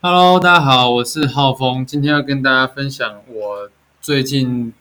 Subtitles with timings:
[0.00, 3.68] Hello，大家好，我是浩峰，今天要跟大家分享我
[4.00, 4.72] 最近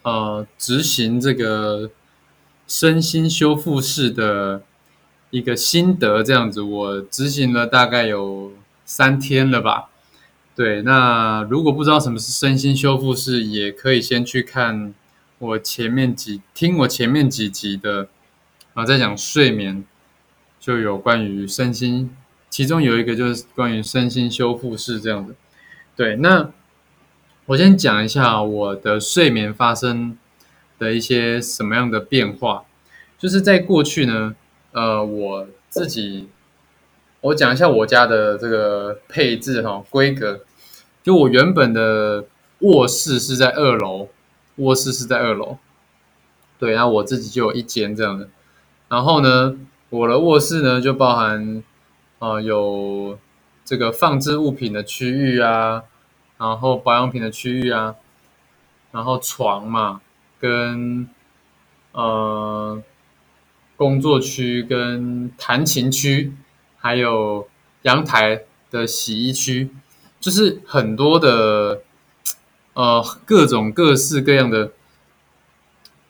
[0.00, 1.90] 呃执行这个
[2.66, 4.62] 身心修复式的
[5.28, 8.52] 一个心得，这样子，我执行了大概有
[8.86, 9.90] 三天了吧。
[10.56, 14.94] 对，那如果不知道什么是身心修复式，也可以先去看
[15.38, 18.08] 我前面几听我前面几集的
[18.72, 19.84] 啊，在讲睡眠，
[20.58, 22.16] 就有关于身心。
[22.52, 25.34] 其中有一个就是关于身心修复式这样的，
[25.96, 26.16] 对。
[26.16, 26.50] 那
[27.46, 30.18] 我先讲一下我的睡眠发生
[30.78, 32.64] 的一些什么样的变化，
[33.18, 34.36] 就是在过去呢，
[34.72, 36.28] 呃，我自己
[37.22, 40.44] 我讲一下我家的这个配置哈规格，
[41.02, 42.26] 就我原本的
[42.58, 44.10] 卧室是在二楼，
[44.56, 45.56] 卧室是在二楼，
[46.58, 48.28] 对，然后我自己就有一间这样的，
[48.90, 49.56] 然后呢，
[49.88, 51.64] 我的卧室呢就包含。
[52.22, 53.18] 啊，有
[53.64, 55.82] 这个放置物品的区域啊，
[56.38, 57.96] 然后保养品的区域啊，
[58.92, 60.00] 然后床嘛，
[60.38, 61.08] 跟
[61.90, 62.80] 呃
[63.76, 66.32] 工作区跟弹琴区，
[66.78, 67.48] 还有
[67.82, 69.70] 阳台的洗衣区，
[70.20, 71.82] 就是很多的
[72.74, 74.70] 呃各种各式各样的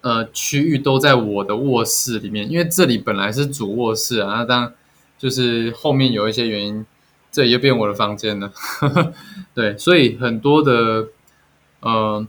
[0.02, 4.74] 呃区域都在我的卧室里面，因为这里本来是主卧室啊，那当。
[5.22, 6.84] 就是后面有一些原因，
[7.30, 8.52] 这也变我的房间了。
[9.54, 11.10] 对，所以很多的，
[11.78, 12.26] 呃，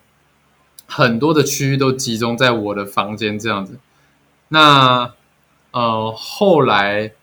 [0.86, 3.80] 很多的区域都集中在我的房间这样子。
[4.50, 5.12] 那
[5.72, 7.14] 呃，后来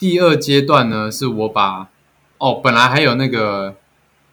[0.00, 1.88] 第二阶段呢，是我把
[2.38, 3.76] 哦，本来还有那个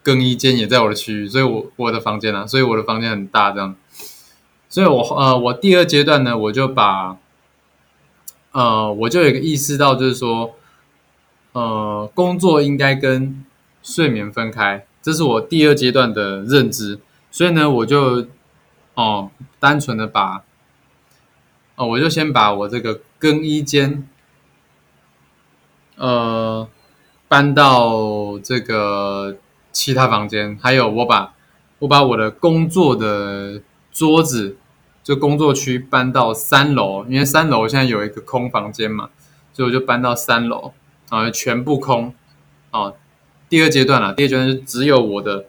[0.02, 3.76] 更衣间也在我的区域，所以我我的房间啊，所以我的房间很大这样。
[4.68, 7.18] 所以我呃，我第二阶段呢，我就把。
[8.52, 10.56] 呃，我就有一个意识到，就是说，
[11.52, 13.44] 呃，工作应该跟
[13.80, 16.98] 睡眠分开，这是我第二阶段的认知。
[17.30, 18.26] 所以呢，我就
[18.94, 20.42] 哦，单纯的把，
[21.76, 24.08] 哦，我就先把我这个更衣间，
[25.94, 26.68] 呃，
[27.28, 29.36] 搬到这个
[29.70, 31.34] 其他房间，还有我把
[31.78, 33.62] 我把我的工作的
[33.92, 34.56] 桌子。
[35.10, 39.10] 就工作区搬到三楼，因为三楼现在有一个空房间嘛，
[39.52, 40.72] 所以我就搬到三楼
[41.08, 42.14] 啊，全部空
[42.70, 42.92] 啊。
[43.48, 45.46] 第二阶段了，第二阶段是只有我的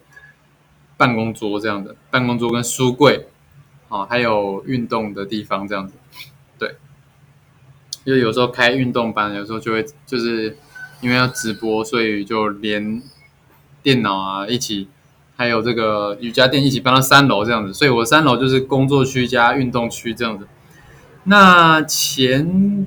[0.98, 3.28] 办公桌这样的，办公桌跟书柜
[3.88, 5.94] 啊，还有运动的地方这样子。
[6.58, 6.78] 对，
[8.04, 10.58] 因为有时候开运动班，有时候就会就是
[11.02, 13.00] 因为要直播，所以就连
[13.84, 14.88] 电脑啊一起。
[15.42, 20.46] 还有这个瑜伽垫一起搬到三楼这样子，所以我三楼就是工作区加运动区这样子。
[21.24, 22.86] 那前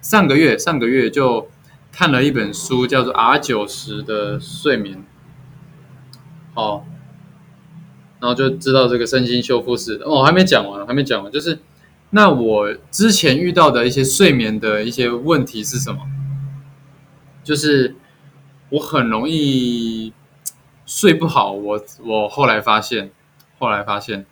[0.00, 1.50] 上个月上个月就
[1.92, 5.04] 看了一本书，叫做 R 九十的睡眠，
[6.54, 6.84] 哦，
[8.20, 11.58] 然后就知道这个身心修复式哦，还没讲完，还没讲完，就是
[12.08, 16.00] 那我之前遇到的一些睡眠的一些问题是什么？
[17.44, 17.96] 就是
[18.70, 20.14] 我很容易。
[20.86, 23.10] 睡不好，我我后来发现，
[23.58, 24.24] 后来发现，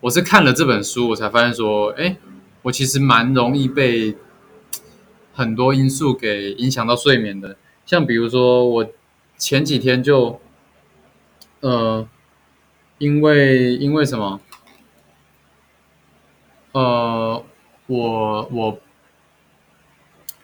[0.00, 2.16] 我是看了这本书，我才发现说，哎，
[2.62, 4.16] 我其实蛮容易被
[5.32, 7.56] 很多因素给影响到睡眠的。
[7.86, 8.86] 像比如说，我
[9.38, 10.40] 前几天就，
[11.60, 12.08] 呃，
[12.98, 14.40] 因为因为什么？
[16.72, 17.44] 呃，
[17.86, 18.78] 我我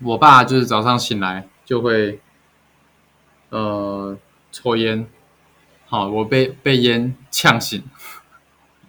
[0.03, 2.21] 我爸就是早上醒来就会，
[3.49, 4.17] 呃，
[4.53, 5.09] 抽烟。
[5.91, 7.83] 好，我被被烟呛醒，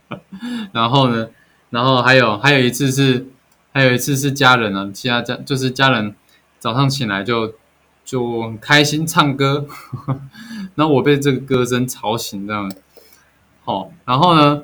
[0.73, 1.29] 然后呢，
[1.69, 3.25] 然后还有还有一次是，
[3.71, 6.13] 还有一次是家人啊，其他家就是家人
[6.59, 7.53] 早上起来就
[8.03, 9.65] 就很开心唱歌，
[10.75, 12.69] 然后我被这个歌声吵醒这样，
[13.63, 14.63] 好，然后呢，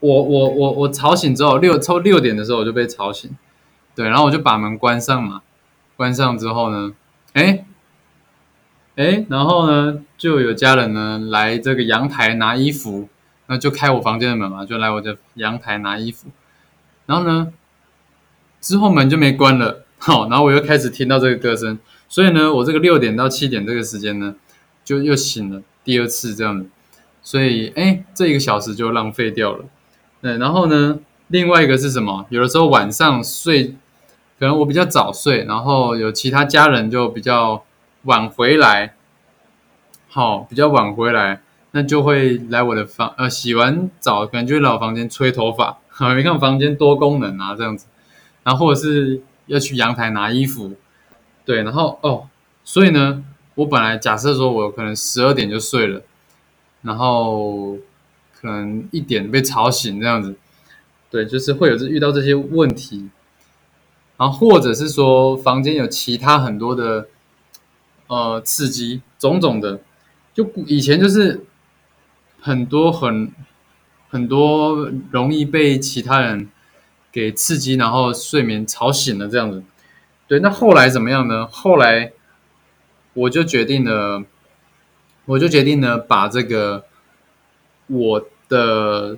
[0.00, 3.30] 我我我我吵醒之后六抽六点的时候我就被吵醒，
[3.94, 5.42] 对，然后我就把门关上嘛，
[5.96, 6.92] 关上之后呢，
[7.34, 7.66] 哎。
[8.96, 13.08] 哎，然后呢，就有家人呢来这个阳台拿衣服，
[13.46, 16.28] 那就开我房间的门嘛，就来我的阳台拿衣服。
[17.06, 17.50] 然后呢，
[18.60, 24.34] 之后门就没关了，好， 然后我又开始听到这个歌声，所以呢，我这个六点到七点这个时间呢，
[24.84, 26.68] 就又醒了第二次这样子，
[27.22, 29.64] 所以哎，这一个小时就浪费掉了。
[30.20, 32.26] 对，然后呢，另外一个是什么？
[32.28, 33.74] 有的时候晚上睡，
[34.38, 37.64] 可能我比较早睡，然后有其他家人就比较。
[38.04, 38.94] 晚回来，
[40.08, 41.40] 好，比较晚回来，
[41.70, 47.86] 那就会来我的房，呃，洗完澡可能就会来我房间吹头发，好，你看房间多功能啊，这样子，
[48.42, 50.74] 然后或者是要去阳台拿衣服，
[51.44, 52.28] 对，然后哦，
[52.64, 53.22] 所以呢，
[53.54, 56.02] 我本来假设说我可能十二点就睡了，
[56.82, 57.76] 然后
[58.34, 60.34] 可能一点被吵醒这样子，
[61.08, 63.08] 对，就是会有这遇到这些问题，
[64.16, 67.06] 然后或者是说房间有其他很多的
[68.12, 69.80] 呃刺激，种种的，
[70.34, 71.46] 就以前就是
[72.38, 73.32] 很多很
[74.10, 76.50] 很多容易被其他人
[77.10, 79.64] 给刺激，然后睡眠吵醒了这样子。
[80.28, 81.46] 对，那后来怎么样呢？
[81.46, 82.12] 后来
[83.14, 84.24] 我就决定了，
[85.24, 86.84] 我就决定了把这个
[87.86, 89.16] 我的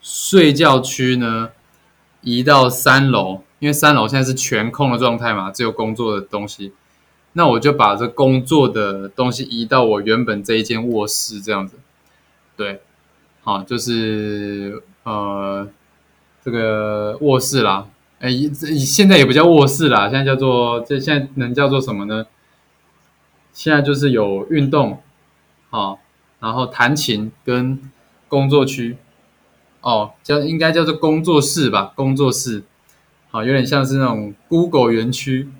[0.00, 1.50] 睡觉区呢
[2.22, 6.72] 移到三楼，因为三楼现在是全空的状态嘛，只有工作的东西。
[7.34, 11.78] 那我就把这工作的东西移到我原本这一间卧室，这样子。
[12.56, 12.82] 对，
[13.42, 15.68] 好，就是呃
[16.42, 17.88] 这个卧室啦。
[18.20, 18.30] 哎，
[18.78, 22.26] 现在也不叫卧室啦，现在叫做这现在能叫做什么呢？
[23.52, 25.02] 现在就是有运动，
[25.70, 25.98] 好，
[26.38, 27.78] 然后弹琴跟
[28.28, 28.96] 工作区，
[29.80, 32.62] 哦，叫应该叫做工作室吧，工作室，
[33.30, 35.50] 好，有点像是那种 Google 园区，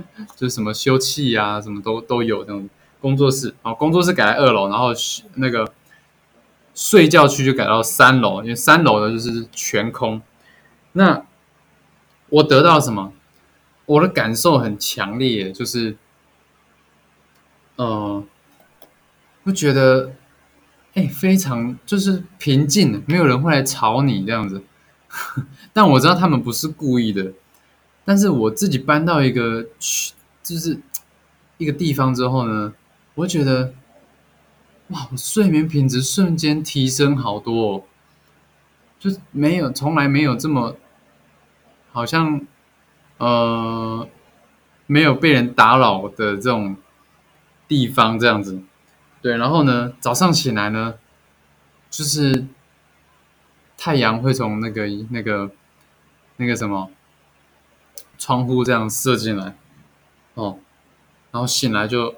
[0.36, 2.68] 就是什么休憩啊，什么都都有这种
[3.00, 4.88] 工作室，好，工作室改在二楼，然后
[5.34, 5.72] 那个
[6.74, 10.22] 睡觉区就改到三楼，因为三楼的就是全空，
[10.92, 11.24] 那。
[12.32, 13.12] 我得到什么？
[13.84, 15.98] 我的感受很强烈，就是，
[17.76, 18.24] 呃，
[19.42, 20.12] 我觉得，
[20.94, 24.62] 哎，非常就是平静，没有人会来吵你这样子。
[25.74, 27.34] 但我知道他们不是故意的。
[28.04, 29.66] 但是我自己搬到一个
[30.42, 30.78] 就是
[31.58, 32.74] 一个地方之后呢，
[33.14, 33.72] 我觉得，
[34.88, 37.82] 哇，我睡眠品质瞬间提升好多，哦，
[38.98, 40.76] 就没有从来没有这么。
[41.94, 42.40] 好像，
[43.18, 44.08] 呃，
[44.86, 46.74] 没有被人打扰的这种
[47.68, 48.62] 地方，这样子，
[49.20, 49.36] 对。
[49.36, 50.94] 然后呢，早上起来呢，
[51.90, 52.46] 就是
[53.76, 55.50] 太阳会从那个那个
[56.38, 56.90] 那个什么
[58.22, 59.56] 窗户这样射进来，
[60.34, 60.60] 哦，
[61.32, 62.14] 然后醒来就，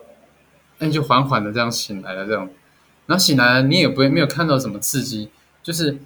[0.78, 2.50] 哎，就缓缓的这样醒来了，这样。
[3.06, 5.30] 然后醒来了，你也不会没有看到什么刺激，
[5.62, 5.96] 就是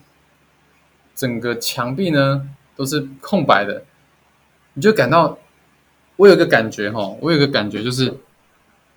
[1.17, 2.49] 整个墙壁呢。
[2.79, 3.83] 都是空白的，
[4.75, 5.37] 你就感到
[6.15, 8.21] 我有个感觉哈，我有个感觉就是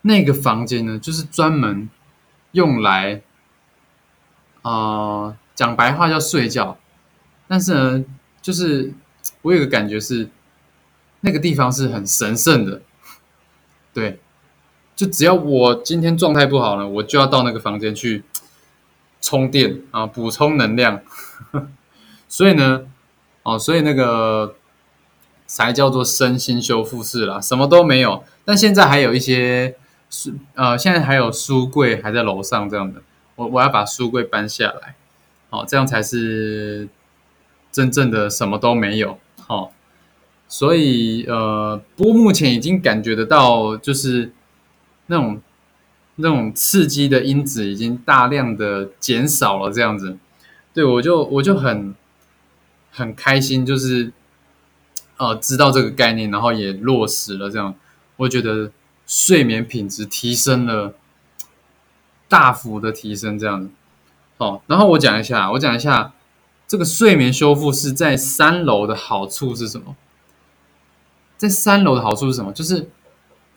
[0.03, 1.89] 那个房间呢，就是专门
[2.51, 3.24] 用来
[4.62, 6.77] 啊讲白话叫睡觉，
[7.48, 8.06] 但是呢，
[8.39, 8.94] 就是
[9.42, 10.30] 我有个感觉是
[11.21, 12.81] 那个地方是很神圣的，
[13.94, 14.19] 对，
[14.95, 18.23] 就只要我今天状态不好了，我就要到那个房间去
[19.21, 21.01] 充电啊，补充能量，
[22.29, 22.85] 所以呢。
[23.44, 24.53] 哦，所以那个
[25.47, 28.24] 才叫做身心修复室啦，什么都没有。
[28.45, 29.75] 但现在还有一些
[30.12, 33.01] 书，呃，现在还有书柜还在楼上这样的。
[33.35, 34.94] 我我要把书柜搬下来，
[35.50, 36.88] 好，这样才是
[37.71, 39.17] 真正的什么都没有。
[39.47, 39.74] 好，
[40.51, 44.33] 所以呃，不过目前已经感觉得到，就是
[45.07, 45.42] 那种
[46.18, 50.18] 那种刺激的因子已经大量的减少了，这样子。
[50.74, 51.95] 对我就我就很。
[52.94, 54.12] 很开心，就是
[55.15, 57.50] 呃知道这个概念，然后也落实了。
[57.50, 57.74] 这样，
[58.18, 58.69] 我觉得
[59.07, 60.94] 睡眠品质提升了，
[62.27, 63.39] 大幅的提升。
[63.39, 63.70] 这样子，
[64.38, 66.12] 好，然后我讲一下，我讲一下
[66.67, 69.96] 这个睡眠修复是在三楼的好处是什么？
[71.41, 72.51] 在三楼的好处是什么？
[72.51, 72.88] 就是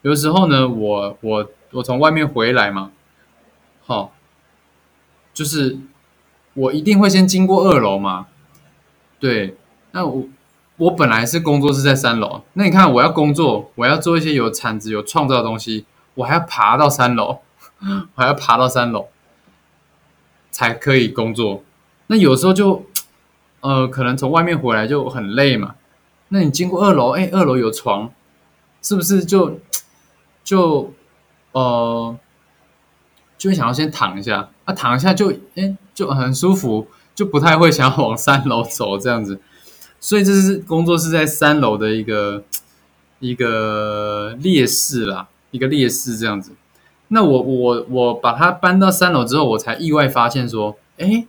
[0.00, 2.90] 有时候呢，我我我从外面回来嘛，
[3.84, 4.14] 好，
[5.34, 5.76] 就是
[6.54, 8.28] 我一定会先经过二楼嘛。
[9.20, 9.58] 对，
[9.90, 10.24] 那我
[10.78, 17.40] 我本来是工作是在三楼，那你看我要工作，我要做一些有产值、有创造的东西，我还要爬到三楼，
[18.14, 19.08] 我还要爬到三楼
[20.50, 21.62] 才可以工作。
[22.06, 22.86] 那有时候就，
[23.60, 25.74] 呃，可能从外面回来就很累嘛。
[26.28, 28.12] 那你经过二楼，哎，二楼有床，
[28.82, 29.58] 是不是就
[30.42, 30.92] 就
[31.52, 32.16] 呃
[33.38, 34.50] 就会想要先躺一下？
[34.64, 36.88] 啊，躺一下就哎就很舒服。
[37.14, 39.40] 就不太会想要往三楼走这样子，
[40.00, 42.42] 所以这是工作室在三楼的一个
[43.20, 46.50] 一个劣势啦，一个劣势这样子。
[47.06, 51.24] 那我我我把它搬到三楼之后，我才意外发现说，哎，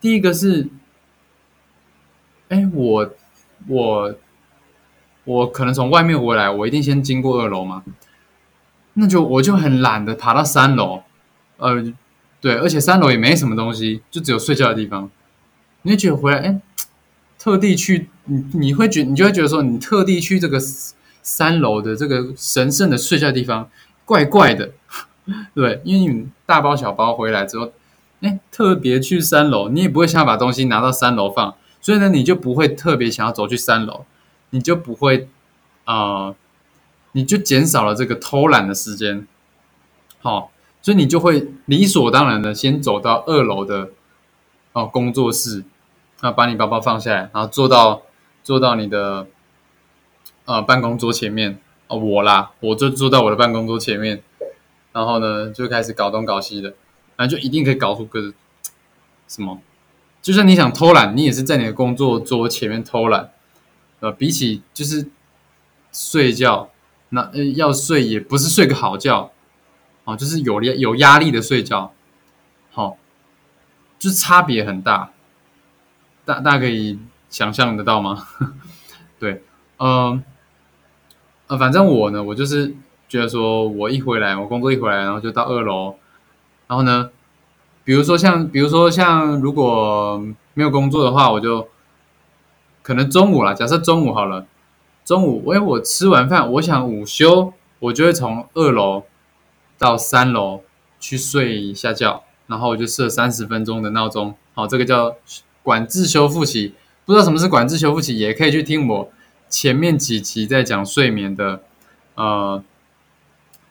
[0.00, 0.68] 第一个是，
[2.48, 3.10] 哎，我
[3.68, 4.14] 我
[5.24, 7.82] 我可能从外面回来，我一定先经过二楼嘛，
[8.94, 11.02] 那就我就很懒得爬到三楼，
[11.58, 11.92] 呃。
[12.40, 15.10] 对，而且三楼也没什么东西，就只有睡觉的地方。
[15.80, 16.60] 你会觉得回来，哎，
[17.38, 20.60] 特地去，你你会觉，你就会觉得说，你特地去这个
[21.22, 23.70] 三楼的这个神圣的睡觉地方，
[24.04, 24.72] 怪怪的，
[25.56, 27.72] 对，因为你大包小包回来之后，
[28.20, 34.06] 哎，特别去三楼，你也不会想把东西拿到三楼放，所以呢，你就不会特别想要走去三楼，
[34.48, 35.28] 你就不会
[35.84, 36.34] 啊，
[37.12, 39.28] 你就减少了这个偷懒的时间，
[40.22, 40.50] 好，
[40.80, 43.90] 所以你就会理所当然的先走到二楼的
[44.72, 45.62] 哦工作室，
[46.20, 48.00] 啊，把你包包放下来，然后坐到
[48.42, 49.26] 坐到你的
[50.46, 51.60] 呃办公桌前面。
[51.86, 54.22] 哦，我啦，我就坐到我的办公桌前面，
[54.92, 56.70] 然后呢，就开始搞东搞西的，
[57.14, 58.32] 然后就一定可以搞出个
[59.28, 59.60] 什么。
[60.24, 63.30] 就算你想偷懒，你也是在你的工作桌前面偷懒。
[64.00, 65.06] 呃，比起就是
[65.92, 66.70] 睡觉，
[67.10, 69.32] 那呃要睡也不是睡个好觉，
[70.04, 71.92] 哦，就是有压有压力的睡觉，
[72.72, 72.96] 好，
[73.98, 75.10] 就是差别很大。
[76.24, 78.26] 大大家可以想象得到吗？
[79.20, 79.42] 对，
[79.76, 80.24] 嗯。
[81.46, 82.74] 呃，反正我呢，我就是
[83.06, 85.98] 觉得说，我一回来，我工作一回来，然后就到二楼，
[86.66, 87.10] 然后呢，
[87.84, 90.24] 比如说像，比如说像，如果
[90.54, 91.68] 没有工作的话，我就
[92.82, 94.46] 可能中午了，假设中午好了，
[95.04, 99.04] 中午，因为，我吃完饭，我想午休，我就会从二楼
[99.76, 100.62] 到三楼
[100.98, 105.16] 去睡一下觉，然后我就设三十分钟的闹钟，好，这个叫
[105.62, 106.72] 管制修复期，
[107.04, 109.10] 不知道什么是管制修复期，也可以去听我。
[109.50, 111.60] 前面几集在讲睡眠的，
[112.14, 112.64] 呃，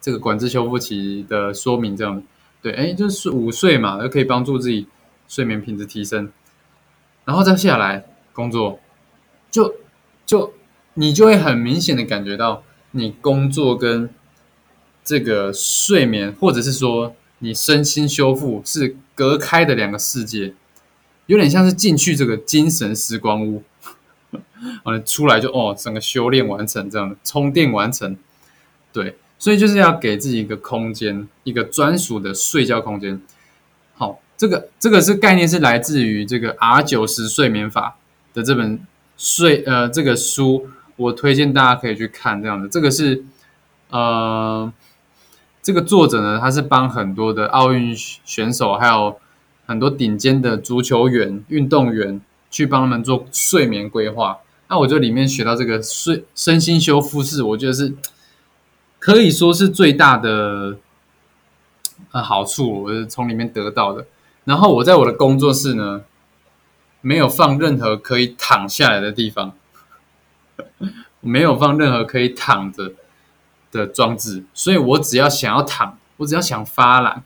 [0.00, 2.22] 这个管制修复期的说明，这样。
[2.64, 4.86] 对，哎，就是午睡嘛，就可以帮助自己
[5.28, 6.32] 睡眠品质提升，
[7.26, 8.80] 然后再下来工作，
[9.50, 9.74] 就
[10.24, 10.54] 就
[10.94, 14.08] 你就会很明显的感觉到，你工作跟
[15.04, 20.54] 这个睡眠，或者是说你身心修复是隔开的两个世界，
[21.26, 23.62] 有点像是进去这个精神时光屋。
[24.84, 28.16] 完了出来就哦，整个修炼完成这样的充电完成，
[28.90, 33.20] 对，所以就是要给自己一个空间，一个专属的睡觉空间。
[33.94, 37.98] 好，这个这个是概念是来自于这个 R 九十睡眠法
[38.32, 38.80] 的这本
[39.18, 42.66] 睡呃这个书，我推荐大家可以去看这样的。
[42.66, 43.22] 这个是
[43.90, 44.72] 呃
[45.62, 49.18] 这个作者呢，他是帮很多的奥运选手，还有
[49.66, 52.18] 很多顶尖的足球员、运动员。
[52.50, 57.92] 去帮他们做睡眠规划，那我就里面学到这个睡身心修复室，我觉得是
[59.04, 60.78] 可以说是最大的
[62.12, 64.06] 呃好处，我是从里面得到的。
[64.44, 66.04] 然后我在我的工作室呢，
[67.02, 69.52] 没有放任何可以躺下来的地方，
[71.20, 72.94] 没有放任何可以躺着
[73.70, 77.22] 的装置，所以我只要想要躺，我只要想发懒，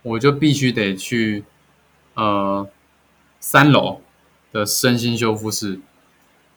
[0.00, 1.44] 我就必须得去
[2.14, 2.66] 呃
[3.38, 4.00] 三楼。
[4.52, 5.80] 的身心修复室，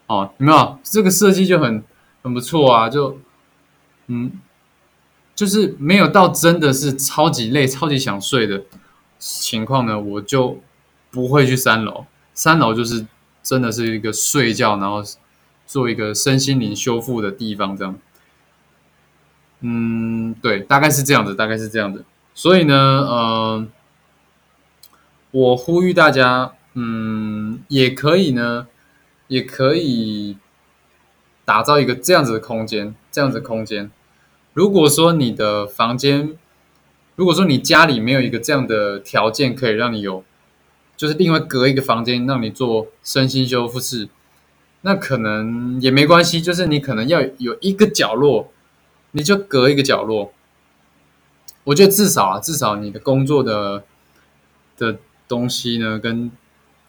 [0.05, 1.83] 哦，有没有这个设计就很
[2.21, 2.87] 很不错啊？
[2.87, 3.17] 就
[4.07, 4.31] 嗯，
[5.35, 8.63] 就是没有到真的是超级累、超级想睡的
[9.19, 10.61] 情况呢，我就
[11.11, 12.05] 不会去三楼。
[12.33, 13.05] 三楼就是
[13.41, 15.03] 真的是一个睡觉，然后
[15.65, 17.97] 做一个身心灵修复的地方，这样。
[19.61, 22.05] 嗯，对，大概是这样子，大概是这样子。
[22.33, 23.67] 所以呢，呃，
[25.31, 26.53] 我呼吁大家。
[26.79, 28.67] 嗯，也可以呢，
[29.29, 30.37] 也可以
[31.43, 33.89] 打造一个这样子的空间，这样子的空间。
[34.57, 36.35] 如果说你的房间，
[37.15, 40.23] 如果说你家里没有一个这样的条件，可以让你有，
[40.95, 44.09] 就是另外隔一个房间让你做身心修复室，
[44.81, 46.41] 那可能也没关系。
[46.41, 48.51] 就是你可能要有一个角落，
[49.11, 50.33] 你就隔一个角落。
[51.65, 53.83] 我觉得至少啊，至少你的工作的
[54.75, 54.97] 的
[55.27, 56.31] 东西呢，跟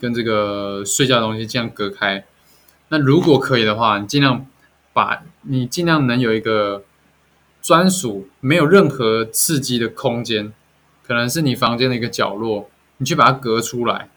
[0.00, 2.24] 跟这个睡觉的东西这样隔开，
[2.88, 4.46] 那如果可以的话，你尽量
[4.94, 6.84] 把你尽量能有一个
[7.60, 10.52] 专属没有任何刺激的空间，
[11.06, 14.08] 可能是你房间的一个角落，你去把它隔出来，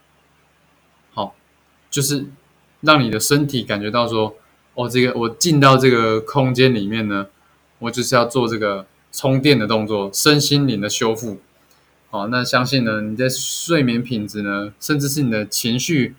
[1.14, 1.36] 好，
[1.90, 2.26] 就是
[2.82, 4.36] 让你的身体感觉到说，
[4.76, 7.28] 哦，这个我进到这个空间里面呢，
[7.80, 11.40] 我就是要做这个充电的动作，身心灵的修复。
[12.10, 16.16] 好，那相信呢，你在睡眠品质呢，甚至是你的情绪，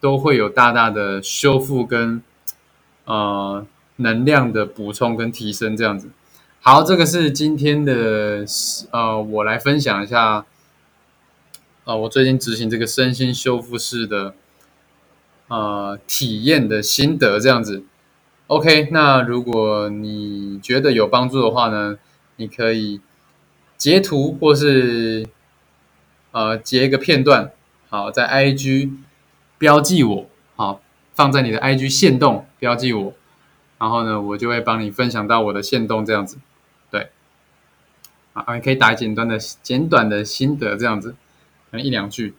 [0.00, 2.22] 都会有大大的修复跟
[3.04, 6.08] 呃能量的补充跟提升，这样子。
[6.68, 8.44] 好，这个是今天的
[8.90, 10.44] 呃，我来分享一下，
[11.84, 14.34] 呃，我最近执行这个身心修复式的
[15.46, 17.84] 呃体验的心得，这样子。
[18.48, 21.98] OK，那如果你觉得有帮助的话呢，
[22.34, 23.00] 你可以。
[23.76, 25.24] 截图或是
[26.32, 27.52] 呃截一个片段，
[27.88, 28.90] 好，在 IG
[29.56, 30.80] 标记我，好，
[31.14, 33.14] 放在你的 IG 线动标记我，
[33.78, 36.38] 然后呢，我就会帮你分享到我的线动这样子，
[38.44, 41.12] 啊，你可以打简短的简短的心得这样子，
[41.70, 42.34] 可能一两句，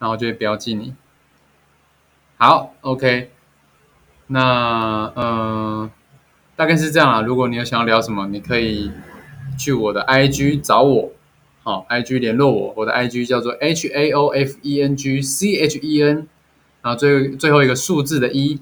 [0.00, 0.94] 然后就会标记你。
[2.36, 3.30] 好，OK，
[4.26, 5.88] 那嗯，
[6.56, 7.20] 大概是这样啊。
[7.22, 8.90] 如果你有想要聊什么，你可以
[9.56, 11.12] 去我的 IG 找我，
[11.62, 16.26] 好，IG 联络我，我的 IG 叫做 H A O F E N G C H E N，
[16.82, 18.60] 然后最最后一个数字的一，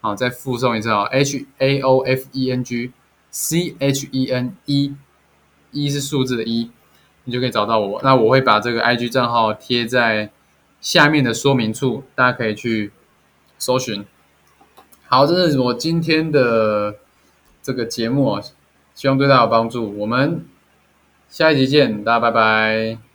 [0.00, 2.90] 好，再附送一次啊，H A O F E N G
[3.30, 4.94] C H E N 一，
[5.72, 6.70] 一是数字的一，
[7.24, 8.00] 你就可以找到我。
[8.02, 10.30] 那我会把这个 IG 账号贴在
[10.80, 12.92] 下面的说明处，大家可以去。
[13.58, 14.04] 搜寻，
[15.08, 16.96] 好，这是我今天的
[17.62, 18.42] 这个节目啊，
[18.94, 19.98] 希望对大家有帮助。
[19.98, 20.44] 我们
[21.30, 23.05] 下一集见，大家拜拜。